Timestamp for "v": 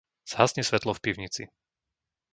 0.97-1.03